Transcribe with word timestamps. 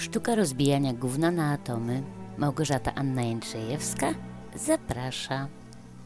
Sztuka 0.00 0.34
rozbijania 0.34 0.92
gówna 0.92 1.30
na 1.30 1.52
atomy. 1.52 2.02
Małgorzata 2.38 2.94
Anna 2.94 3.22
Jędrzejewska 3.22 4.14
zaprasza. 4.66 5.48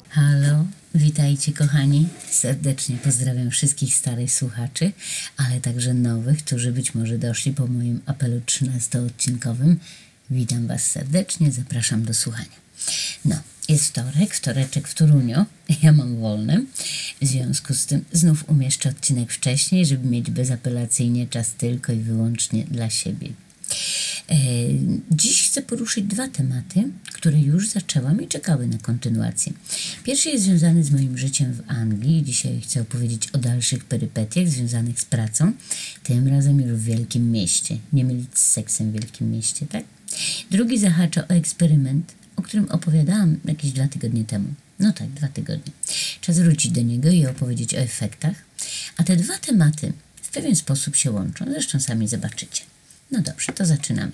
Halo, 0.08 0.64
witajcie 0.94 1.52
kochani. 1.52 2.08
Serdecznie 2.30 2.96
pozdrawiam 2.96 3.50
wszystkich 3.50 3.94
starych 3.94 4.32
słuchaczy, 4.32 4.92
ale 5.36 5.60
także 5.60 5.94
nowych, 5.94 6.44
którzy 6.44 6.72
być 6.72 6.94
może 6.94 7.18
doszli 7.18 7.52
po 7.52 7.66
moim 7.66 8.00
apelu 8.06 8.40
13-odcinkowym. 8.40 9.76
Witam 10.30 10.66
Was 10.66 10.86
serdecznie, 10.86 11.52
zapraszam 11.52 12.04
do 12.04 12.14
słuchania. 12.14 12.56
No, 13.24 13.36
jest 13.68 13.84
wtorek, 13.84 14.34
wtoreczek 14.34 14.88
w 14.88 14.94
Toruniu. 14.94 15.44
Ja 15.82 15.92
mam 15.92 16.20
wolny. 16.20 16.66
W 17.22 17.26
związku 17.26 17.74
z 17.74 17.86
tym 17.86 18.04
znów 18.12 18.48
umieszczę 18.48 18.88
odcinek 18.88 19.32
wcześniej, 19.32 19.86
żeby 19.86 20.08
mieć 20.08 20.30
bezapelacyjnie 20.30 21.26
czas 21.26 21.52
tylko 21.52 21.92
i 21.92 22.00
wyłącznie 22.00 22.64
dla 22.64 22.90
siebie. 22.90 23.43
E, 24.30 24.34
Dziś 25.10 25.48
chcę 25.48 25.62
poruszyć 25.62 26.04
dwa 26.04 26.28
tematy, 26.28 26.84
które 27.12 27.40
już 27.40 27.68
zaczęłam 27.68 28.22
i 28.22 28.28
czekały 28.28 28.66
na 28.66 28.78
kontynuację. 28.78 29.52
Pierwszy 30.04 30.28
jest 30.28 30.44
związany 30.44 30.84
z 30.84 30.90
moim 30.90 31.18
życiem 31.18 31.52
w 31.52 31.70
Anglii. 31.70 32.24
Dzisiaj 32.24 32.60
chcę 32.60 32.80
opowiedzieć 32.80 33.28
o 33.32 33.38
dalszych 33.38 33.84
perypetiach 33.84 34.48
związanych 34.48 35.00
z 35.00 35.04
pracą, 35.04 35.52
tym 36.02 36.28
razem 36.28 36.60
już 36.60 36.72
w 36.72 36.84
wielkim 36.84 37.30
mieście. 37.30 37.78
Nie 37.92 38.04
mylić 38.04 38.38
z 38.38 38.50
seksem 38.50 38.90
w 38.90 38.92
wielkim 38.92 39.30
mieście, 39.30 39.66
tak? 39.66 39.84
Drugi 40.50 40.78
zahacza 40.78 41.28
o 41.28 41.30
eksperyment, 41.30 42.14
o 42.36 42.42
którym 42.42 42.68
opowiadałam 42.70 43.36
jakieś 43.44 43.72
dwa 43.72 43.88
tygodnie 43.88 44.24
temu. 44.24 44.48
No 44.78 44.92
tak, 44.92 45.08
dwa 45.10 45.28
tygodnie. 45.28 45.72
Czas 46.20 46.38
wrócić 46.38 46.72
do 46.72 46.82
niego 46.82 47.10
i 47.10 47.26
opowiedzieć 47.26 47.74
o 47.74 47.78
efektach. 47.78 48.36
A 48.96 49.04
te 49.04 49.16
dwa 49.16 49.38
tematy 49.38 49.92
w 50.22 50.30
pewien 50.30 50.56
sposób 50.56 50.96
się 50.96 51.10
łączą, 51.10 51.44
zresztą 51.44 51.80
sami 51.80 52.08
zobaczycie. 52.08 52.62
No 53.14 53.22
dobrze, 53.22 53.52
to 53.52 53.66
zaczynamy. 53.66 54.12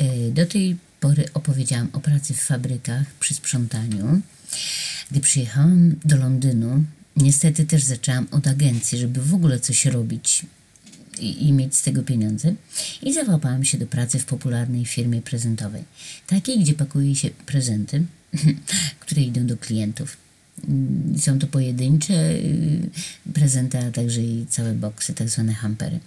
Yy, 0.00 0.32
Do 0.32 0.46
tej 0.46 0.76
pory 1.00 1.24
opowiedziałam 1.34 1.88
o 1.92 2.00
pracy 2.00 2.34
w 2.34 2.40
fabrykach 2.40 3.06
przy 3.20 3.34
sprzątaniu. 3.34 4.20
Gdy 5.10 5.20
przyjechałam 5.20 5.94
do 6.04 6.16
Londynu, 6.16 6.84
niestety 7.16 7.66
też 7.66 7.82
zaczęłam 7.84 8.26
od 8.30 8.46
agencji, 8.46 8.98
żeby 8.98 9.22
w 9.22 9.34
ogóle 9.34 9.60
coś 9.60 9.86
robić 9.86 10.46
i, 11.20 11.46
i 11.46 11.52
mieć 11.52 11.76
z 11.76 11.82
tego 11.82 12.02
pieniądze. 12.02 12.54
I 13.02 13.12
załapałam 13.14 13.64
się 13.64 13.78
do 13.78 13.86
pracy 13.86 14.18
w 14.18 14.24
popularnej 14.24 14.84
firmie 14.84 15.22
prezentowej. 15.22 15.84
Takiej, 16.26 16.58
gdzie 16.60 16.74
pakuje 16.74 17.14
się 17.16 17.30
prezenty, 17.46 18.04
które 19.00 19.22
idą 19.22 19.46
do 19.46 19.56
klientów. 19.56 20.16
Mm, 20.68 21.18
Są 21.18 21.38
to 21.38 21.46
pojedyncze 21.46 22.14
y, 22.14 22.90
prezenty, 23.34 23.78
a 23.78 23.90
także 23.90 24.20
i 24.20 24.46
całe 24.50 24.74
boksy, 24.74 25.14
tak 25.14 25.28
zwane 25.28 25.54
hampery. 25.54 26.00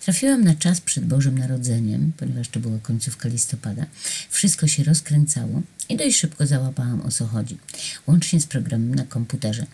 Trafiłam 0.00 0.44
na 0.44 0.54
czas 0.54 0.80
przed 0.80 1.04
Bożym 1.04 1.38
Narodzeniem, 1.38 2.12
ponieważ 2.16 2.48
to 2.48 2.60
była 2.60 2.78
końcówka 2.78 3.28
listopada. 3.28 3.86
Wszystko 4.30 4.66
się 4.66 4.84
rozkręcało 4.84 5.62
i 5.88 5.96
dość 5.96 6.16
szybko 6.16 6.46
załapałam 6.46 7.00
o 7.00 7.10
co 7.10 7.26
chodzi, 7.26 7.58
łącznie 8.06 8.40
z 8.40 8.46
programem 8.46 8.94
na 8.94 9.04
komputerze. 9.04 9.66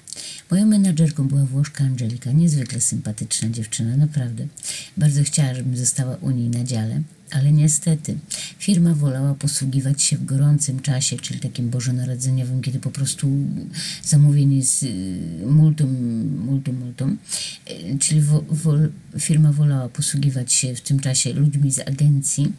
Moją 0.51 0.67
menadżerką 0.67 1.29
była 1.29 1.45
Włoszka 1.45 1.85
Angelika, 1.85 2.33
niezwykle 2.33 2.81
sympatyczna 2.81 3.49
dziewczyna, 3.49 3.97
naprawdę. 3.97 4.47
Bardzo 4.97 5.23
chciała, 5.23 5.55
żebym 5.55 5.77
została 5.77 6.17
u 6.17 6.31
niej 6.31 6.51
na 6.51 6.65
dziale, 6.65 7.03
ale 7.31 7.53
niestety 7.53 8.19
firma 8.59 8.95
wolała 8.95 9.35
posługiwać 9.35 10.03
się 10.03 10.17
w 10.17 10.25
gorącym 10.25 10.81
czasie, 10.81 11.17
czyli 11.17 11.41
takim 11.41 11.71
bożonarodzeniowym, 11.71 12.63
kiedy 12.63 12.79
po 12.79 12.91
prostu 12.91 13.29
zamówienie 14.03 14.57
jest 14.57 14.83
y, 14.83 14.87
multum, 15.47 15.91
multum, 16.47 16.79
multum. 16.79 17.19
Y, 17.71 17.99
Czyli 17.99 18.21
wo, 18.21 18.45
wol, 18.49 18.91
firma 19.21 19.53
wolała 19.53 19.84
posługiwać 19.89 20.53
się 20.53 20.75
w 20.75 20.81
tym 20.81 21.01
czasie 21.01 21.33
ludźmi 21.33 21.73
z 21.73 21.79
agencji, 21.79 22.53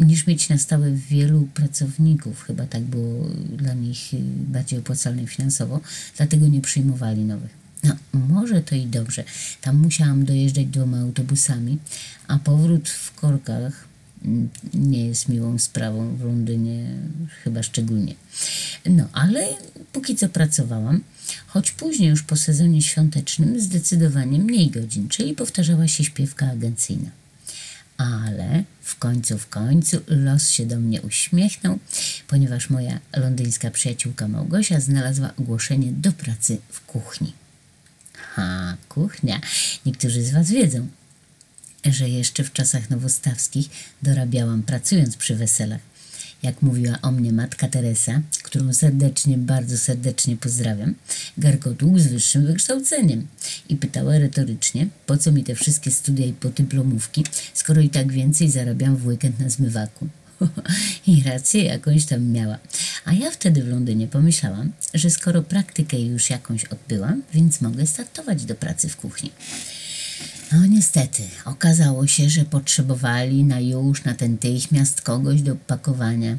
niż 0.00 0.26
mieć 0.26 0.48
na 0.48 0.58
stałe 0.58 0.92
wielu 0.92 1.48
pracowników. 1.54 2.42
Chyba 2.42 2.66
tak 2.66 2.82
było 2.82 3.26
dla 3.56 3.74
nich 3.74 4.14
y, 4.14 4.16
bardziej 4.48 4.78
opłacalne 4.78 5.26
finansowo, 5.26 5.80
dlatego 6.16 6.48
nie 6.48 6.60
przyjmowali 6.60 7.24
nowych. 7.24 7.60
No, 7.84 7.96
może 8.12 8.62
to 8.62 8.74
i 8.74 8.86
dobrze. 8.86 9.24
Tam 9.60 9.76
musiałam 9.76 10.24
dojeżdżać 10.24 10.66
dwoma 10.66 10.98
autobusami, 10.98 11.78
a 12.28 12.38
powrót 12.38 12.88
w 12.88 13.14
korkach 13.14 13.89
nie 14.74 15.06
jest 15.06 15.28
miłą 15.28 15.58
sprawą 15.58 16.16
w 16.16 16.24
Londynie, 16.24 16.94
chyba 17.44 17.62
szczególnie. 17.62 18.14
No, 18.86 19.08
ale 19.12 19.48
póki 19.92 20.16
co 20.16 20.28
pracowałam, 20.28 21.00
choć 21.46 21.70
później 21.70 22.10
już 22.10 22.22
po 22.22 22.36
sezonie 22.36 22.82
świątecznym 22.82 23.60
zdecydowanie 23.60 24.38
mniej 24.38 24.70
godzin, 24.70 25.08
czyli 25.08 25.34
powtarzała 25.34 25.88
się 25.88 26.04
śpiewka 26.04 26.46
agencyjna. 26.46 27.10
Ale 27.96 28.64
w 28.82 28.98
końcu, 28.98 29.38
w 29.38 29.48
końcu 29.48 30.00
los 30.06 30.48
się 30.48 30.66
do 30.66 30.76
mnie 30.76 31.02
uśmiechnął, 31.02 31.78
ponieważ 32.28 32.70
moja 32.70 33.00
londyńska 33.16 33.70
przyjaciółka 33.70 34.28
Małgosia 34.28 34.80
znalazła 34.80 35.30
ogłoszenie 35.36 35.92
do 35.92 36.12
pracy 36.12 36.58
w 36.68 36.80
kuchni. 36.80 37.32
Ha, 38.34 38.76
kuchnia. 38.88 39.40
Niektórzy 39.86 40.22
z 40.22 40.30
Was 40.30 40.50
wiedzą, 40.50 40.86
że 41.84 42.08
jeszcze 42.08 42.44
w 42.44 42.52
czasach 42.52 42.90
nowostawskich 42.90 43.68
dorabiałam 44.02 44.62
pracując 44.62 45.16
przy 45.16 45.34
weselach. 45.34 45.80
Jak 46.42 46.62
mówiła 46.62 46.98
o 47.02 47.10
mnie 47.12 47.32
matka 47.32 47.68
Teresa, 47.68 48.20
którą 48.42 48.72
serdecznie, 48.72 49.38
bardzo 49.38 49.78
serdecznie 49.78 50.36
pozdrawiam, 50.36 50.94
garkotłuk 51.38 52.00
z 52.00 52.06
wyższym 52.06 52.46
wykształceniem. 52.46 53.26
I 53.68 53.76
pytała 53.76 54.18
retorycznie, 54.18 54.86
po 55.06 55.16
co 55.16 55.32
mi 55.32 55.44
te 55.44 55.54
wszystkie 55.54 55.90
studia 55.90 56.26
i 56.26 56.32
podyplomówki, 56.32 57.24
skoro 57.54 57.80
i 57.80 57.88
tak 57.88 58.12
więcej 58.12 58.50
zarabiam 58.50 58.96
w 58.96 59.06
weekend 59.06 59.40
na 59.40 59.50
zmywaku. 59.50 60.08
I 61.06 61.22
rację 61.22 61.64
jakąś 61.64 62.04
tam 62.04 62.26
miała. 62.26 62.58
A 63.04 63.12
ja 63.12 63.30
wtedy 63.30 63.62
w 63.62 63.68
Londynie 63.68 64.06
pomyślałam, 64.06 64.72
że 64.94 65.10
skoro 65.10 65.42
praktykę 65.42 66.00
już 66.00 66.30
jakąś 66.30 66.64
odbyłam, 66.64 67.22
więc 67.34 67.60
mogę 67.60 67.86
startować 67.86 68.44
do 68.44 68.54
pracy 68.54 68.88
w 68.88 68.96
kuchni. 68.96 69.30
No 70.52 70.66
niestety, 70.66 71.22
okazało 71.44 72.06
się, 72.06 72.30
że 72.30 72.44
potrzebowali 72.44 73.44
na 73.44 73.60
już 73.60 74.04
natychmiast 74.04 75.02
kogoś 75.02 75.42
do 75.42 75.56
pakowania, 75.56 76.38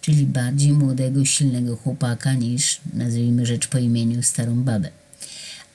czyli 0.00 0.26
bardziej 0.26 0.72
młodego, 0.72 1.24
silnego 1.24 1.76
chłopaka 1.76 2.34
niż, 2.34 2.80
nazwijmy 2.94 3.46
rzecz 3.46 3.68
po 3.68 3.78
imieniu, 3.78 4.22
starą 4.22 4.62
babę. 4.62 4.90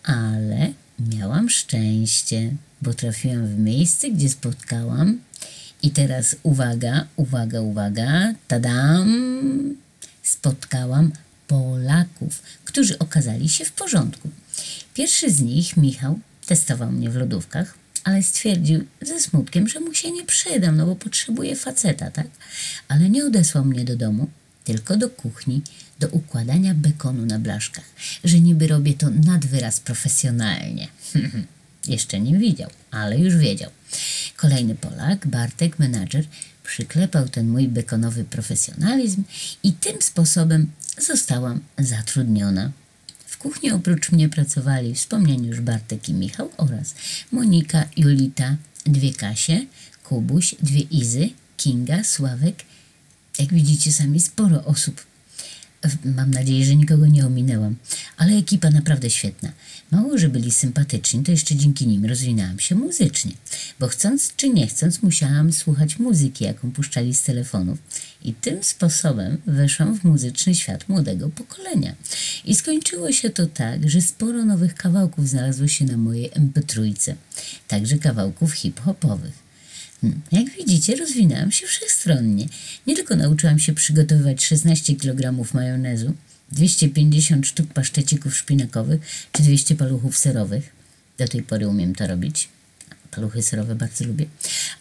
Ale 0.04 0.74
miałam 1.00 1.50
szczęście, 1.50 2.56
bo 2.82 2.94
trafiłam 2.94 3.48
w 3.48 3.60
miejsce, 3.60 4.12
gdzie 4.12 4.30
spotkałam 4.30 5.20
i 5.84 5.92
teraz 5.92 6.36
uwaga, 6.44 7.08
uwaga, 7.16 7.62
uwaga, 7.62 8.34
tadam, 8.48 9.76
spotkałam 10.24 11.12
Polaków, 11.48 12.42
którzy 12.66 13.00
okazali 13.00 13.50
się 13.50 13.66
w 13.66 13.72
porządku. 13.72 14.30
Pierwszy 14.94 15.32
z 15.32 15.42
nich, 15.42 15.78
Michał, 15.78 16.20
testował 16.46 16.92
mnie 16.92 17.10
w 17.10 17.16
lodówkach, 17.16 17.74
ale 18.04 18.24
stwierdził 18.24 18.86
ze 19.02 19.20
smutkiem, 19.20 19.68
że 19.68 19.80
mu 19.80 19.94
się 19.94 20.12
nie 20.12 20.26
przydam, 20.26 20.78
no 20.78 20.86
bo 20.86 20.96
potrzebuje 20.96 21.56
faceta, 21.56 22.12
tak? 22.12 22.28
Ale 22.88 23.10
nie 23.10 23.26
odesłał 23.26 23.66
mnie 23.66 23.86
do 23.86 23.96
domu, 23.96 24.28
tylko 24.64 24.98
do 24.98 25.10
kuchni, 25.10 25.62
do 26.00 26.08
układania 26.08 26.74
bekonu 26.74 27.26
na 27.26 27.40
blaszkach, 27.40 27.86
że 28.24 28.40
niby 28.40 28.68
robię 28.68 28.94
to 28.94 29.10
nad 29.10 29.46
wyraz 29.46 29.80
profesjonalnie. 29.80 30.88
Jeszcze 31.88 32.20
nie 32.20 32.38
widział, 32.38 32.70
ale 32.92 33.20
już 33.20 33.36
wiedział. 33.36 33.72
Kolejny 34.38 34.76
Polak, 34.76 35.28
Bartek, 35.28 35.80
menadżer, 35.80 36.26
przyklepał 36.64 37.30
ten 37.30 37.50
mój 37.50 37.68
bekonowy 37.68 38.24
profesjonalizm 38.24 39.24
i 39.64 39.74
tym 39.74 40.02
sposobem 40.02 40.72
zostałam 40.98 41.60
zatrudniona. 41.80 42.72
Kuchni 43.42 43.72
oprócz 43.72 44.12
mnie 44.12 44.30
pracowali 44.30 44.96
wspomniani 44.96 45.48
już 45.48 45.62
Bartek 45.62 46.10
i 46.10 46.14
Michał 46.14 46.50
oraz 46.58 46.96
Monika, 47.32 47.86
Julita, 47.98 48.56
dwie 48.86 49.14
Kasie, 49.14 49.66
Kubuś, 50.04 50.56
dwie 50.62 50.80
Izy, 50.80 51.30
Kinga, 51.58 52.04
Sławek. 52.04 52.56
Jak 53.40 53.54
widzicie 53.54 53.92
sami 53.92 54.20
sporo 54.20 54.66
osób. 54.66 55.11
Mam 56.06 56.32
nadzieję, 56.32 56.66
że 56.66 56.76
nikogo 56.76 57.08
nie 57.08 57.26
ominęłam, 57.26 57.76
ale 58.18 58.34
ekipa 58.34 58.70
naprawdę 58.70 59.10
świetna. 59.10 59.52
Mało, 59.92 60.18
że 60.18 60.30
byli 60.30 60.52
sympatyczni, 60.52 61.24
to 61.24 61.32
jeszcze 61.32 61.56
dzięki 61.56 61.88
nim 61.88 62.06
rozwinęłam 62.06 62.60
się 62.60 62.76
muzycznie, 62.76 63.32
bo 63.80 63.88
chcąc 63.88 64.34
czy 64.36 64.50
nie 64.50 64.68
chcąc 64.68 65.04
musiałam 65.04 65.54
słuchać 65.54 66.00
muzyki, 66.00 66.44
jaką 66.44 66.72
puszczali 66.72 67.16
z 67.16 67.24
telefonów. 67.24 67.80
I 68.24 68.34
tym 68.34 68.64
sposobem 68.64 69.38
weszłam 69.48 70.00
w 70.00 70.04
muzyczny 70.04 70.56
świat 70.56 70.90
młodego 70.90 71.30
pokolenia. 71.30 71.96
I 72.46 72.56
skończyło 72.56 73.12
się 73.12 73.30
to 73.30 73.48
tak, 73.48 73.90
że 73.90 74.02
sporo 74.02 74.46
nowych 74.46 74.76
kawałków 74.76 75.30
znalazło 75.30 75.68
się 75.68 75.86
na 75.86 75.98
mojej 75.98 76.32
MP3, 76.32 77.14
także 77.68 77.98
kawałków 77.98 78.54
hip-hopowych. 78.54 79.51
Hmm, 80.02 80.22
Jak 80.32 80.50
widzicie, 80.50 80.96
rozwinęłam 80.96 81.52
się 81.52 81.68
wszechstronnie. 81.68 82.46
Nie 82.88 82.96
tylko 82.96 83.16
nauczyłam 83.16 83.60
się 83.60 83.74
przygotowywać 83.74 84.46
16 84.46 84.96
kg 84.96 85.54
majonezu, 85.54 86.14
250 86.52 87.48
sztuk 87.48 87.74
paszczecików 87.74 88.38
szpinakowych 88.38 89.02
czy 89.32 89.44
200 89.44 89.76
paluchów 89.76 90.18
serowych. 90.18 90.70
Do 91.18 91.28
tej 91.28 91.44
pory 91.44 91.68
umiem 91.68 91.96
to 91.96 92.08
robić. 92.08 92.50
paluchy 93.12 93.42
serowe 93.42 93.76
bardzo 93.76 94.06
lubię, 94.06 94.26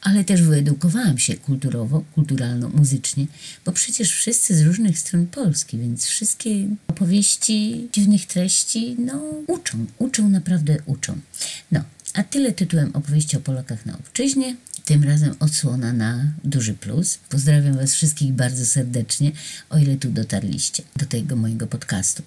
ale 0.00 0.24
też 0.24 0.42
wyedukowałam 0.42 1.18
się 1.18 1.36
kulturowo, 1.36 2.04
kulturalno-muzycznie, 2.14 3.26
bo 3.64 3.72
przecież 3.72 4.10
wszyscy 4.12 4.56
z 4.56 4.62
różnych 4.62 4.98
stron 4.98 5.26
Polski, 5.26 5.78
więc 5.78 6.06
wszystkie 6.06 6.50
opowieści 6.88 7.88
dziwnych 7.92 8.26
treści, 8.26 8.96
no, 8.98 9.22
uczą, 9.46 9.86
uczą, 9.98 10.28
naprawdę 10.30 10.76
uczą. 10.86 11.18
No, 11.72 11.80
a 12.14 12.22
tyle 12.22 12.52
tytułem 12.52 12.90
opowieści 12.94 13.36
o 13.36 13.40
Polakach 13.40 13.86
na 13.86 13.98
obczyźnie. 13.98 14.56
Tym 14.84 15.04
razem 15.04 15.34
odsłona 15.40 15.92
na 15.92 16.32
duży 16.44 16.74
plus. 16.74 17.18
Pozdrawiam 17.28 17.76
Was 17.76 17.94
wszystkich 17.94 18.32
bardzo 18.32 18.66
serdecznie, 18.66 19.32
o 19.70 19.78
ile 19.78 19.96
tu 19.96 20.10
dotarliście 20.10 20.82
do 20.96 21.06
tego 21.06 21.36
mojego 21.36 21.66
podcastu. 21.66 22.22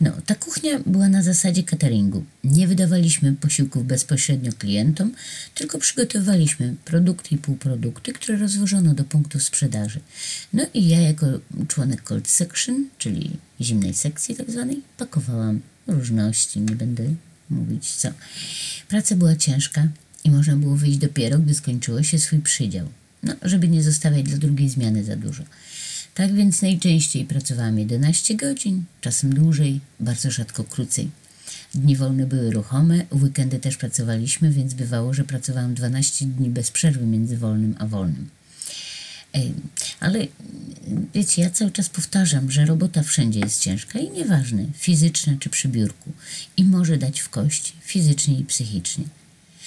No, 0.00 0.10
ta 0.26 0.34
kuchnia 0.34 0.80
była 0.86 1.08
na 1.08 1.22
zasadzie 1.22 1.62
cateringu. 1.62 2.24
Nie 2.44 2.68
wydawaliśmy 2.68 3.32
posiłków 3.32 3.86
bezpośrednio 3.86 4.52
klientom, 4.52 5.12
tylko 5.54 5.78
przygotowaliśmy 5.78 6.74
produkty 6.84 7.34
i 7.34 7.38
półprodukty, 7.38 8.12
które 8.12 8.38
rozwożono 8.38 8.94
do 8.94 9.04
punktu 9.04 9.40
sprzedaży. 9.40 10.00
No 10.52 10.66
i 10.74 10.88
ja 10.88 11.00
jako 11.00 11.26
członek 11.68 12.02
cold 12.02 12.28
section, 12.28 12.88
czyli 12.98 13.30
zimnej 13.60 13.94
sekcji 13.94 14.36
tak 14.36 14.50
zwanej, 14.50 14.80
pakowałam 14.96 15.60
różności, 15.86 16.60
nie 16.60 16.76
będę 16.76 17.04
mówić 17.50 17.90
co. 17.90 18.08
Praca 18.88 19.16
była 19.16 19.36
ciężka 19.36 19.88
i 20.24 20.30
można 20.30 20.56
było 20.56 20.76
wyjść 20.76 20.98
dopiero, 20.98 21.38
gdy 21.38 21.54
skończyło 21.54 22.02
się 22.02 22.18
swój 22.18 22.38
przydział. 22.38 22.88
No, 23.22 23.34
żeby 23.42 23.68
nie 23.68 23.82
zostawiać 23.82 24.22
dla 24.22 24.38
drugiej 24.38 24.68
zmiany 24.68 25.04
za 25.04 25.16
dużo. 25.16 25.42
Tak 26.14 26.34
więc 26.34 26.62
najczęściej 26.62 27.24
pracowałam 27.24 27.78
11 27.78 28.36
godzin, 28.36 28.84
czasem 29.00 29.34
dłużej, 29.34 29.80
bardzo 30.00 30.30
rzadko 30.30 30.64
krócej. 30.64 31.10
Dni 31.74 31.96
wolne 31.96 32.26
były 32.26 32.50
ruchome, 32.50 33.06
w 33.10 33.22
weekendy 33.22 33.58
też 33.58 33.76
pracowaliśmy, 33.76 34.50
więc 34.50 34.74
bywało, 34.74 35.14
że 35.14 35.24
pracowałam 35.24 35.74
12 35.74 36.26
dni 36.26 36.50
bez 36.50 36.70
przerwy 36.70 37.06
między 37.06 37.36
wolnym 37.36 37.74
a 37.78 37.86
wolnym. 37.86 38.28
Ale 40.00 40.26
wiecie, 41.14 41.42
ja 41.42 41.50
cały 41.50 41.70
czas 41.70 41.88
powtarzam, 41.88 42.50
że 42.50 42.64
robota 42.64 43.02
wszędzie 43.02 43.40
jest 43.40 43.60
ciężka 43.60 43.98
i 43.98 44.10
nieważne, 44.10 44.66
fizyczna 44.74 45.36
czy 45.40 45.50
przy 45.50 45.68
biurku, 45.68 46.12
i 46.56 46.64
może 46.64 46.96
dać 46.96 47.20
w 47.20 47.28
kość 47.28 47.72
fizycznie 47.82 48.38
i 48.38 48.44
psychicznie. 48.44 49.04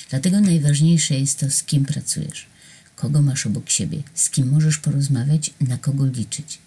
Dlatego 0.10 0.42
najważniejsze 0.42 1.20
jest 1.20 1.40
to, 1.40 1.52
z 1.52 1.64
kim 1.64 1.86
pracujesz, 1.86 2.46
kogo 2.96 3.22
masz 3.22 3.46
obok 3.46 3.70
siebie, 3.70 4.04
z 4.14 4.30
kim 4.30 4.50
możesz 4.52 4.78
porozmawiać, 4.78 5.52
na 5.62 5.78
kogo 5.78 6.06
liczyć. 6.06 6.58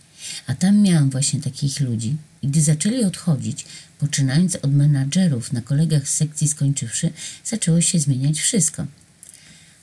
A 0.47 0.55
tam 0.55 0.83
miałam 0.83 1.11
właśnie 1.11 1.41
takich 1.41 1.81
ludzi 1.81 2.17
i 2.43 2.49
gdy 2.49 2.63
zaczęli 2.63 3.05
odchodzić, 3.05 3.65
poczynając 3.99 4.57
od 4.57 4.73
menadżerów 4.73 5.53
na 5.53 5.63
kolegach 5.63 6.09
z 6.09 6.15
sekcji 6.15 6.49
skończywszy, 6.49 7.11
zaczęło 7.45 7.81
się 7.81 7.99
zmieniać 7.99 8.41
wszystko. 8.41 8.87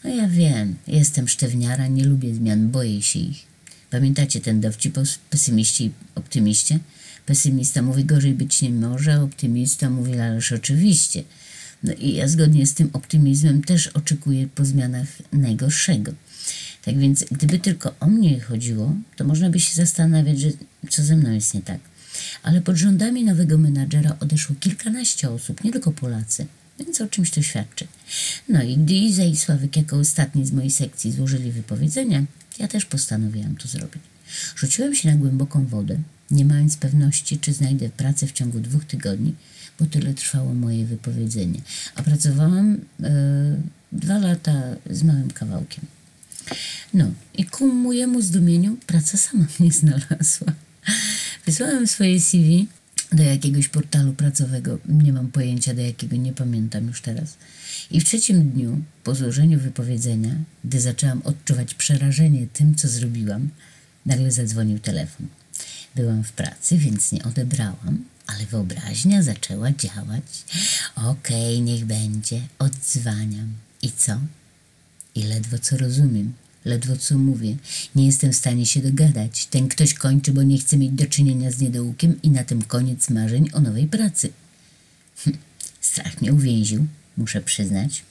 No 0.05 0.15
ja 0.15 0.27
wiem, 0.27 0.75
jestem 0.87 1.27
sztywniara, 1.27 1.87
nie 1.87 2.05
lubię 2.05 2.35
zmian, 2.35 2.69
boję 2.69 3.01
się 3.01 3.19
ich. 3.19 3.45
Pamiętacie 3.89 4.41
ten 4.41 4.61
dowcip 4.61 4.97
o 4.97 5.03
pesymiście 5.29 5.85
i 5.85 5.91
optymiście? 6.15 6.79
Pesymista 7.25 7.81
mówi, 7.81 8.05
gorzej 8.05 8.33
być 8.33 8.61
nie 8.61 8.69
może, 8.69 9.21
optymista 9.21 9.89
mówi, 9.89 10.19
ależ 10.19 10.51
oczywiście. 10.51 11.23
No 11.83 11.93
i 11.93 12.13
ja 12.13 12.27
zgodnie 12.27 12.67
z 12.67 12.73
tym 12.73 12.89
optymizmem 12.93 13.63
też 13.63 13.87
oczekuję 13.87 14.47
po 14.47 14.65
zmianach 14.65 15.07
najgorszego. 15.33 16.11
Tak 16.85 16.97
więc, 16.97 17.25
gdyby 17.31 17.59
tylko 17.59 17.95
o 17.99 18.07
mnie 18.07 18.39
chodziło, 18.39 18.95
to 19.15 19.23
można 19.23 19.49
by 19.49 19.59
się 19.59 19.75
zastanawiać, 19.75 20.39
że 20.39 20.49
co 20.89 21.03
ze 21.03 21.15
mną 21.15 21.31
jest 21.31 21.53
nie 21.53 21.61
tak. 21.61 21.79
Ale 22.43 22.61
pod 22.61 22.75
rządami 22.75 23.23
nowego 23.23 23.57
menadżera 23.57 24.17
odeszło 24.19 24.55
kilkanaście 24.59 25.29
osób, 25.29 25.63
nie 25.63 25.71
tylko 25.71 25.91
Polacy, 25.91 26.45
więc 26.79 27.01
o 27.01 27.07
czymś 27.07 27.31
to 27.31 27.41
świadczy. 27.41 27.87
No 28.49 28.63
i 28.63 28.77
gdy 28.77 28.93
Iza 28.93 29.23
i 29.23 29.35
Sławek 29.35 29.77
jako 29.77 29.97
ostatni 29.97 30.45
z 30.45 30.51
mojej 30.51 30.71
sekcji 30.71 31.11
złożyli 31.11 31.51
wypowiedzenia, 31.51 32.25
ja 32.59 32.67
też 32.67 32.85
postanowiłam 32.85 33.55
to 33.55 33.67
zrobić. 33.67 34.01
Rzuciłem 34.55 34.95
się 34.95 35.11
na 35.11 35.17
głęboką 35.17 35.65
wodę, 35.65 35.97
nie 36.31 36.45
mając 36.45 36.77
pewności, 36.77 37.39
czy 37.39 37.53
znajdę 37.53 37.89
pracę 37.89 38.27
w 38.27 38.31
ciągu 38.31 38.59
dwóch 38.59 38.85
tygodni, 38.85 39.35
bo 39.79 39.85
tyle 39.85 40.13
trwało 40.13 40.53
moje 40.53 40.85
wypowiedzenie. 40.85 41.61
A 41.95 42.03
pracowałam 42.03 42.77
e, 43.03 43.11
dwa 43.91 44.17
lata 44.17 44.61
z 44.89 45.03
małym 45.03 45.31
kawałkiem. 45.31 45.85
No 46.93 47.11
i 47.33 47.45
ku 47.45 47.67
mojemu 47.67 48.21
zdumieniu 48.21 48.77
praca 48.87 49.17
sama 49.17 49.45
mnie 49.59 49.71
znalazła. 49.71 50.53
Wysłałem 51.45 51.87
swoje 51.87 52.21
CV 52.21 52.67
do 53.11 53.23
jakiegoś 53.23 53.67
portalu 53.67 54.13
pracowego, 54.13 54.79
nie 54.89 55.13
mam 55.13 55.31
pojęcia 55.31 55.73
do 55.73 55.81
jakiego, 55.81 56.15
nie 56.15 56.33
pamiętam 56.33 56.87
już 56.87 57.01
teraz. 57.01 57.37
I 57.91 58.01
w 58.01 58.05
trzecim 58.05 58.49
dniu, 58.51 58.81
po 59.03 59.15
złożeniu 59.15 59.59
wypowiedzenia, 59.59 60.35
gdy 60.63 60.81
zaczęłam 60.81 61.21
odczuwać 61.23 61.73
przerażenie 61.73 62.47
tym, 62.53 62.75
co 62.75 62.87
zrobiłam, 62.87 63.49
nagle 64.05 64.31
zadzwonił 64.31 64.79
telefon. 64.79 65.27
Byłam 65.95 66.23
w 66.23 66.31
pracy, 66.31 66.77
więc 66.77 67.11
nie 67.11 67.23
odebrałam, 67.23 68.03
ale 68.27 68.45
wyobraźnia 68.45 69.23
zaczęła 69.23 69.71
działać. 69.71 70.45
Okej, 70.95 71.53
okay, 71.53 71.61
niech 71.61 71.85
będzie, 71.85 72.41
odzwaniam. 72.59 73.53
I 73.81 73.91
co? 73.91 74.19
I 75.15 75.23
ledwo 75.23 75.59
co 75.59 75.77
rozumiem, 75.77 76.33
ledwo 76.65 76.97
co 76.97 77.17
mówię. 77.17 77.55
Nie 77.95 78.05
jestem 78.05 78.31
w 78.33 78.35
stanie 78.35 78.65
się 78.65 78.81
dogadać. 78.81 79.45
Ten 79.45 79.67
ktoś 79.67 79.93
kończy, 79.93 80.31
bo 80.31 80.43
nie 80.43 80.57
chce 80.57 80.77
mieć 80.77 80.91
do 80.91 81.05
czynienia 81.05 81.51
z 81.51 81.61
niedołkiem 81.61 82.21
i 82.21 82.29
na 82.29 82.43
tym 82.43 82.61
koniec 82.61 83.09
marzeń 83.09 83.49
o 83.53 83.59
nowej 83.61 83.87
pracy. 83.87 84.29
Hm, 85.17 85.37
strach 85.81 86.21
mnie 86.21 86.33
uwięził, 86.33 86.87
muszę 87.17 87.41
przyznać, 87.41 88.03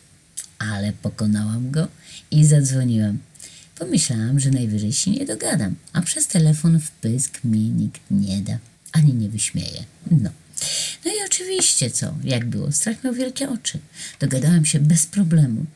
ale 0.59 0.93
pokonałam 0.93 1.71
go 1.71 1.89
i 2.31 2.45
zadzwoniłam. 2.45 3.19
Pomyślałam, 3.79 4.41
że 4.41 4.51
najwyżej 4.51 4.93
się 4.93 5.11
nie 5.11 5.27
dogadam, 5.27 5.75
a 5.93 6.03
przez 6.03 6.27
telefon 6.27 6.81
w 6.81 6.91
pysk 6.91 7.45
mi 7.45 7.59
nikt 7.59 8.01
nie 8.11 8.41
da, 8.41 8.59
ani 8.93 9.15
nie 9.15 9.29
wyśmieje. 9.29 9.85
No. 10.11 10.31
No 11.05 11.11
i 11.11 11.27
oczywiście 11.27 11.91
co, 11.91 12.15
jak 12.25 12.47
było, 12.47 12.73
strach 12.73 13.05
miał 13.05 13.15
wielkie 13.15 13.51
oczy. 13.51 13.79
Dogadałam 14.21 14.65
się 14.65 14.81
bez 14.81 15.07
problemu. 15.07 15.67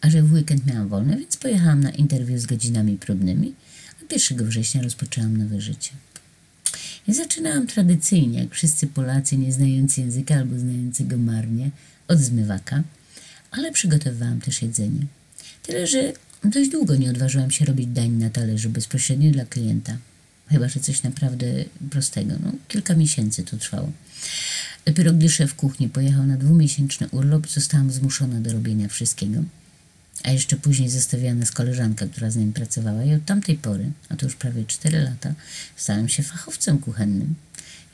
A 0.00 0.10
że 0.10 0.22
w 0.22 0.32
weekend 0.32 0.66
miałam 0.66 0.88
wolne, 0.88 1.16
więc 1.16 1.36
pojechałam 1.36 1.80
na 1.80 1.90
interwiu 1.90 2.38
z 2.38 2.46
godzinami 2.46 2.96
próbnymi, 2.96 3.54
a 4.00 4.14
1 4.14 4.48
września 4.48 4.82
rozpoczęłam 4.82 5.36
nowe 5.36 5.60
życie. 5.60 5.90
I 7.08 7.14
zaczynałam 7.14 7.66
tradycyjnie, 7.66 8.40
jak 8.40 8.54
wszyscy 8.54 8.86
Polacy, 8.86 9.36
nie 9.36 9.52
znający 9.52 10.00
języka 10.00 10.34
albo 10.34 10.58
znający 10.58 11.04
go 11.04 11.18
marnie, 11.18 11.70
od 12.08 12.18
zmywaka, 12.18 12.82
ale 13.50 13.72
przygotowywałam 13.72 14.40
też 14.40 14.62
jedzenie. 14.62 15.06
Tyle, 15.62 15.86
że 15.86 16.12
dość 16.44 16.70
długo 16.70 16.96
nie 16.96 17.10
odważyłam 17.10 17.50
się 17.50 17.64
robić 17.64 17.86
dań 17.86 18.10
na 18.10 18.30
talerzu 18.30 18.70
bezpośrednio 18.70 19.30
dla 19.30 19.44
klienta. 19.44 19.96
Chyba, 20.48 20.68
że 20.68 20.80
coś 20.80 21.02
naprawdę 21.02 21.46
prostego. 21.90 22.34
No, 22.44 22.52
kilka 22.68 22.94
miesięcy 22.94 23.42
to 23.42 23.56
trwało. 23.56 23.92
Dopiero 24.84 25.12
gdy 25.12 25.28
szef 25.28 25.54
kuchni 25.54 25.88
pojechał 25.88 26.26
na 26.26 26.36
dwumiesięczny 26.36 27.08
urlop, 27.08 27.48
zostałam 27.48 27.90
zmuszona 27.90 28.40
do 28.40 28.52
robienia 28.52 28.88
wszystkiego. 28.88 29.42
A 30.24 30.30
jeszcze 30.30 30.56
później 30.56 30.88
zostawiła 30.88 31.34
nas 31.34 31.50
koleżanka, 31.50 32.06
która 32.06 32.30
z 32.30 32.36
nim 32.36 32.52
pracowała 32.52 33.04
i 33.04 33.14
od 33.14 33.24
tamtej 33.24 33.56
pory, 33.56 33.90
a 34.08 34.16
to 34.16 34.26
już 34.26 34.34
prawie 34.36 34.64
4 34.64 35.00
lata, 35.00 35.34
stałem 35.76 36.08
się 36.08 36.22
fachowcem 36.22 36.78
kuchennym. 36.78 37.34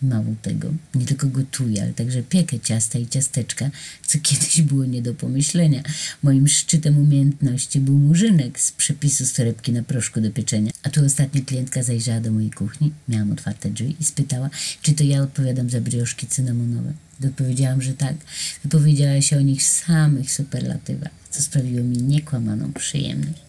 Mało 0.02 0.34
tego, 0.42 0.74
nie 0.94 1.06
tylko 1.06 1.26
gotuję, 1.28 1.82
ale 1.82 1.92
także 1.92 2.22
piekę 2.22 2.60
ciasta 2.60 2.98
i 2.98 3.06
ciasteczka, 3.06 3.70
co 4.06 4.18
kiedyś 4.18 4.62
było 4.62 4.84
nie 4.84 5.02
do 5.02 5.14
pomyślenia. 5.14 5.82
Moim 6.22 6.48
szczytem 6.48 6.98
umiejętności 6.98 7.80
był 7.80 7.98
murzynek 7.98 8.60
z 8.60 8.72
przepisu 8.72 9.26
z 9.26 9.32
torebki 9.32 9.72
na 9.72 9.82
proszku 9.82 10.20
do 10.20 10.30
pieczenia. 10.30 10.72
A 10.82 10.90
tu 10.90 11.04
ostatnio 11.04 11.42
klientka 11.42 11.82
zajrzała 11.82 12.20
do 12.20 12.32
mojej 12.32 12.50
kuchni, 12.50 12.92
miałam 13.08 13.32
otwarte 13.32 13.70
drzwi 13.70 13.96
i 14.00 14.04
spytała, 14.04 14.50
czy 14.82 14.92
to 14.92 15.04
ja 15.04 15.22
odpowiadam 15.22 15.70
za 15.70 15.80
brioszki 15.80 16.26
cynamonowe. 16.26 16.92
Odpowiedziałam, 17.26 17.82
że 17.82 17.92
tak. 17.92 18.16
Wypowiedziała 18.62 19.22
się 19.22 19.36
o 19.36 19.40
nich 19.40 19.60
w 19.60 19.66
samych 19.66 20.32
superlatywach, 20.32 21.10
co 21.30 21.42
sprawiło 21.42 21.84
mi 21.84 21.96
niekłamaną 21.96 22.72
przyjemność. 22.72 23.40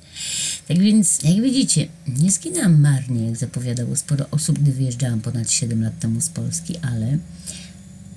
Tak 0.67 0.79
więc, 0.79 1.23
jak 1.23 1.41
widzicie, 1.41 1.87
nie 2.07 2.31
zginęłam 2.31 2.81
marnie, 2.81 3.25
jak 3.25 3.37
zapowiadało 3.37 3.95
sporo 3.95 4.25
osób, 4.31 4.59
gdy 4.59 4.71
wyjeżdżałam 4.71 5.21
ponad 5.21 5.51
7 5.51 5.83
lat 5.83 5.99
temu 5.99 6.21
z 6.21 6.29
Polski, 6.29 6.77
ale 6.77 7.17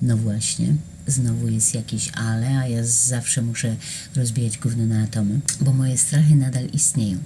no 0.02 0.16
właśnie, 0.16 0.74
znowu 1.06 1.48
jest 1.48 1.74
jakieś 1.74 2.08
ale, 2.08 2.58
a 2.58 2.68
ja 2.68 2.84
zawsze 2.84 3.42
muszę 3.42 3.76
rozbijać 4.16 4.58
gówno 4.58 4.86
na 4.86 5.02
atomy, 5.02 5.40
bo 5.60 5.72
moje 5.72 5.98
strachy 5.98 6.36
nadal 6.36 6.66
istnieją. 6.72 7.18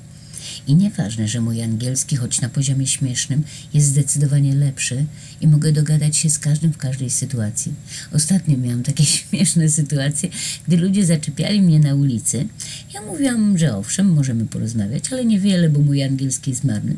I 0.66 0.74
nieważne, 0.74 1.28
że 1.28 1.40
mój 1.40 1.62
angielski, 1.62 2.16
choć 2.16 2.40
na 2.40 2.48
poziomie 2.48 2.86
śmiesznym, 2.86 3.42
jest 3.74 3.86
zdecydowanie 3.86 4.54
lepszy 4.54 5.04
i 5.40 5.46
mogę 5.46 5.72
dogadać 5.72 6.16
się 6.16 6.30
z 6.30 6.38
każdym 6.38 6.72
w 6.72 6.76
każdej 6.76 7.10
sytuacji. 7.10 7.72
Ostatnio 8.12 8.58
miałam 8.58 8.82
takie 8.82 9.04
śmieszne 9.16 9.68
sytuacje, 9.68 10.28
gdy 10.68 10.76
ludzie 10.76 11.06
zaczepiali 11.06 11.62
mnie 11.62 11.78
na 11.78 11.94
ulicy. 11.94 12.46
Ja 12.94 13.02
mówiłam, 13.02 13.58
że 13.58 13.76
owszem, 13.76 14.12
możemy 14.12 14.46
porozmawiać, 14.46 15.12
ale 15.12 15.24
niewiele, 15.24 15.68
bo 15.68 15.80
mój 15.80 16.02
angielski 16.02 16.50
jest 16.50 16.64
marny. 16.64 16.96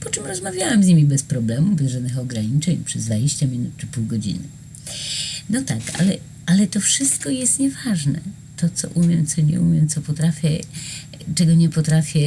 Po 0.00 0.10
czym 0.10 0.26
rozmawiałam 0.26 0.84
z 0.84 0.86
nimi 0.86 1.04
bez 1.04 1.22
problemu, 1.22 1.76
bez 1.76 1.92
żadnych 1.92 2.18
ograniczeń, 2.18 2.84
przez 2.84 3.04
20 3.04 3.46
minut 3.46 3.72
czy 3.76 3.86
pół 3.86 4.04
godziny. 4.04 4.40
No 5.50 5.62
tak, 5.62 5.80
ale, 5.98 6.16
ale 6.46 6.66
to 6.66 6.80
wszystko 6.80 7.30
jest 7.30 7.58
nieważne. 7.58 8.20
to, 8.56 8.68
co 8.74 8.88
umiem, 8.88 9.26
co 9.26 9.42
nie 9.42 9.60
umiem, 9.60 9.88
co 9.88 10.00
potrafię, 10.00 10.60
czego 11.34 11.54
nie 11.54 11.68
potrafię, 11.68 12.20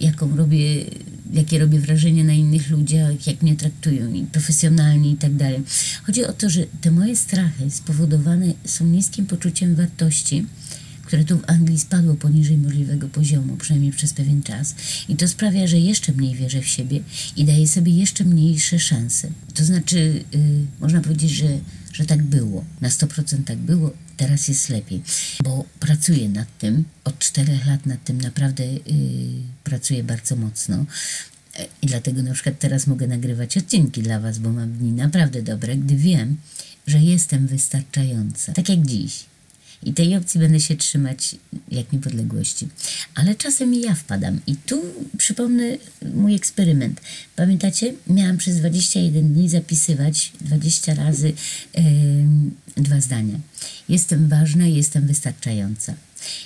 jaką 0.00 0.36
robię, 0.36 0.84
jakie 1.32 1.58
robię 1.58 1.80
wrażenie 1.80 2.24
na 2.24 2.32
innych 2.32 2.70
ludziach, 2.70 3.26
jak 3.26 3.42
mnie 3.42 3.56
traktują 3.56 4.12
i 4.12 4.22
profesjonalnie 4.24 5.10
i 5.10 5.16
tak 5.16 5.34
dalej. 5.34 5.62
Chodzi 6.04 6.24
o 6.24 6.32
to, 6.32 6.50
że 6.50 6.66
te 6.80 6.90
moje 6.90 7.16
strachy 7.16 7.70
spowodowane 7.70 8.52
są 8.64 8.86
niskim 8.86 9.26
poczuciem 9.26 9.74
wartości, 9.74 10.46
które 11.06 11.24
tu 11.24 11.38
w 11.38 11.50
Anglii 11.50 11.78
spadło 11.78 12.14
poniżej 12.14 12.58
możliwego 12.58 13.08
poziomu, 13.08 13.56
przynajmniej 13.56 13.92
przez 13.92 14.12
pewien 14.12 14.42
czas. 14.42 14.74
I 15.08 15.16
to 15.16 15.28
sprawia, 15.28 15.66
że 15.66 15.78
jeszcze 15.78 16.12
mniej 16.12 16.34
wierzę 16.34 16.60
w 16.60 16.66
siebie 16.66 17.00
i 17.36 17.44
daję 17.44 17.68
sobie 17.68 17.92
jeszcze 17.92 18.24
mniejsze 18.24 18.78
szanse. 18.78 19.28
To 19.54 19.64
znaczy, 19.64 20.24
yy, 20.32 20.40
można 20.80 21.00
powiedzieć, 21.00 21.30
że, 21.30 21.58
że 21.96 22.06
tak 22.06 22.22
było. 22.22 22.64
Na 22.80 22.88
100% 22.88 23.44
tak 23.44 23.58
było, 23.58 23.90
teraz 24.16 24.48
jest 24.48 24.68
lepiej. 24.68 25.02
Bo 25.44 25.64
pracuję 25.80 26.28
nad 26.28 26.58
tym, 26.58 26.84
od 27.04 27.18
czterech 27.18 27.66
lat 27.66 27.86
nad 27.86 28.04
tym 28.04 28.20
naprawdę 28.20 28.64
yy, 28.66 28.80
pracuję 29.64 30.04
bardzo 30.04 30.36
mocno. 30.36 30.84
E, 31.58 31.66
I 31.82 31.86
dlatego 31.86 32.22
na 32.22 32.34
przykład 32.34 32.58
teraz 32.58 32.86
mogę 32.86 33.06
nagrywać 33.06 33.56
odcinki 33.56 34.02
dla 34.02 34.20
Was, 34.20 34.38
bo 34.38 34.52
mam 34.52 34.72
dni 34.72 34.92
naprawdę 34.92 35.42
dobre, 35.42 35.76
gdy 35.76 35.96
wiem, 35.96 36.36
że 36.86 36.98
jestem 36.98 37.46
wystarczająca. 37.46 38.52
Tak 38.52 38.68
jak 38.68 38.86
dziś. 38.86 39.24
I 39.82 39.94
tej 39.94 40.16
opcji 40.16 40.40
będę 40.40 40.60
się 40.60 40.76
trzymać 40.76 41.36
jak 41.70 41.92
niepodległości. 41.92 42.68
Ale 43.14 43.34
czasem 43.34 43.74
i 43.74 43.80
ja 43.80 43.94
wpadam. 43.94 44.40
I 44.46 44.56
tu 44.56 44.82
przypomnę 45.18 45.64
mój 46.14 46.34
eksperyment. 46.34 47.00
Pamiętacie? 47.36 47.94
Miałam 48.06 48.36
przez 48.36 48.56
21 48.56 49.32
dni 49.32 49.48
zapisywać 49.48 50.32
20 50.40 50.94
razy 50.94 51.32
yy, 51.74 51.82
dwa 52.76 53.00
zdania. 53.00 53.38
Jestem 53.88 54.28
ważna, 54.28 54.66
jestem 54.66 55.06
wystarczająca. 55.06 55.94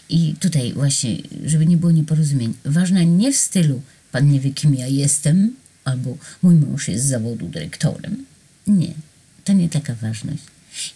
I 0.08 0.34
tutaj 0.40 0.72
właśnie, 0.72 1.16
żeby 1.44 1.66
nie 1.66 1.76
było 1.76 1.92
nieporozumień, 1.92 2.54
ważna 2.64 3.02
nie 3.02 3.32
w 3.32 3.36
stylu 3.36 3.82
pan 4.12 4.30
nie 4.30 4.40
wie 4.40 4.50
kim 4.50 4.74
ja 4.74 4.86
jestem, 4.86 5.54
albo 5.84 6.18
mój 6.42 6.54
mąż 6.54 6.88
jest 6.88 7.04
z 7.04 7.08
zawodu 7.08 7.48
dyrektorem. 7.48 8.24
Nie, 8.66 8.94
to 9.44 9.52
nie 9.52 9.68
taka 9.68 9.94
ważność. 9.94 10.42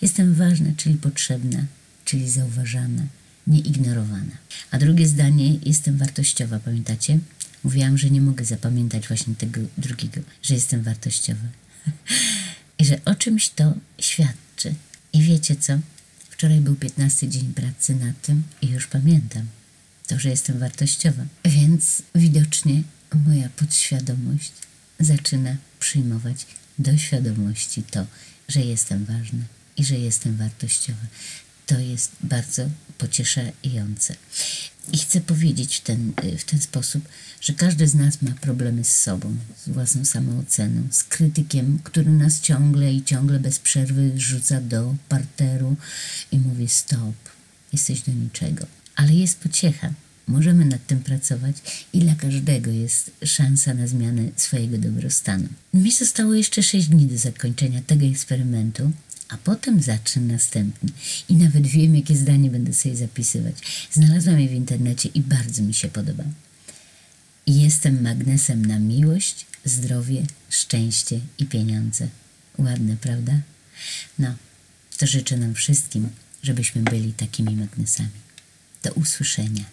Jestem 0.02 0.34
ważna, 0.34 0.70
czyli 0.76 0.94
potrzebna, 0.94 1.64
czyli 2.04 2.30
zauważana, 2.30 3.02
nieignorowana. 3.46 4.36
A 4.70 4.78
drugie 4.78 5.08
zdanie, 5.08 5.58
jestem 5.62 5.96
wartościowa, 5.98 6.58
pamiętacie? 6.58 7.18
Mówiłam, 7.64 7.98
że 7.98 8.10
nie 8.10 8.20
mogę 8.20 8.44
zapamiętać 8.44 9.08
właśnie 9.08 9.34
tego 9.34 9.60
drugiego, 9.78 10.20
że 10.42 10.54
jestem 10.54 10.82
wartościowa. 10.82 11.46
I 12.78 12.84
że 12.84 13.04
o 13.04 13.14
czymś 13.14 13.48
to 13.48 13.74
świadczy. 13.98 14.74
I 15.12 15.22
wiecie 15.22 15.56
co? 15.56 15.78
Wczoraj 16.30 16.60
był 16.60 16.74
15 16.74 17.28
dzień 17.28 17.52
pracy 17.54 17.94
na 17.94 18.12
tym 18.22 18.42
i 18.62 18.68
już 18.68 18.86
pamiętam 18.86 19.46
to, 20.06 20.18
że 20.18 20.28
jestem 20.28 20.58
wartościowa. 20.58 21.24
Więc 21.44 22.02
widocznie 22.14 22.82
moja 23.26 23.48
podświadomość 23.48 24.52
zaczyna 25.00 25.56
przyjmować 25.80 26.46
do 26.78 26.98
świadomości 26.98 27.82
to, 27.82 28.06
że 28.48 28.60
jestem 28.60 29.04
ważna 29.04 29.44
i 29.76 29.84
że 29.84 29.94
jestem 29.94 30.36
wartościowa. 30.36 31.06
To 31.66 31.78
jest 31.78 32.10
bardzo 32.20 32.62
pocieszające. 32.98 34.14
I 34.92 34.98
chcę 34.98 35.20
powiedzieć 35.20 35.76
w 35.76 35.80
ten, 35.80 36.12
w 36.38 36.44
ten 36.44 36.60
sposób, 36.60 37.08
że 37.40 37.52
każdy 37.52 37.88
z 37.88 37.94
nas 37.94 38.22
ma 38.22 38.30
problemy 38.30 38.84
z 38.84 38.98
sobą, 38.98 39.36
z 39.64 39.68
własną 39.68 40.04
samooceną, 40.04 40.82
z 40.90 41.04
krytykiem, 41.04 41.78
który 41.84 42.10
nas 42.10 42.40
ciągle 42.40 42.92
i 42.92 43.02
ciągle 43.02 43.40
bez 43.40 43.58
przerwy 43.58 44.12
rzuca 44.16 44.60
do 44.60 44.94
parteru 45.08 45.76
i 46.32 46.38
mówi 46.38 46.68
stop, 46.68 47.14
jesteś 47.72 48.00
do 48.00 48.12
niczego. 48.12 48.66
Ale 48.96 49.14
jest 49.14 49.38
pociecha. 49.38 49.92
Możemy 50.26 50.64
nad 50.64 50.86
tym 50.86 51.00
pracować 51.00 51.56
i 51.92 51.98
dla 51.98 52.14
każdego 52.14 52.70
jest 52.70 53.10
szansa 53.24 53.74
na 53.74 53.86
zmianę 53.86 54.22
swojego 54.36 54.78
dobrostanu. 54.78 55.48
Mi 55.74 55.92
zostało 55.92 56.34
jeszcze 56.34 56.62
6 56.62 56.88
dni 56.88 57.06
do 57.06 57.18
zakończenia 57.18 57.82
tego 57.86 58.06
eksperymentu, 58.06 58.92
a 59.28 59.36
potem 59.36 59.82
zacznę 59.82 60.22
następny. 60.22 60.90
I 61.28 61.36
nawet 61.36 61.66
wiem, 61.66 61.96
jakie 61.96 62.16
zdanie 62.16 62.50
będę 62.50 62.74
sobie 62.74 62.96
zapisywać. 62.96 63.54
Znalazłam 63.92 64.40
je 64.40 64.48
w 64.48 64.52
internecie 64.52 65.08
i 65.14 65.20
bardzo 65.20 65.62
mi 65.62 65.74
się 65.74 65.88
podoba. 65.88 66.24
Jestem 67.46 68.02
magnesem 68.02 68.66
na 68.66 68.78
miłość, 68.78 69.46
zdrowie, 69.64 70.22
szczęście 70.50 71.20
i 71.38 71.46
pieniądze. 71.46 72.08
Ładne, 72.58 72.96
prawda? 72.96 73.32
No, 74.18 74.34
to 74.98 75.06
życzę 75.06 75.36
nam 75.36 75.54
wszystkim, 75.54 76.08
żebyśmy 76.42 76.82
byli 76.82 77.12
takimi 77.12 77.56
magnesami. 77.56 78.24
Do 78.82 78.92
usłyszenia. 78.92 79.64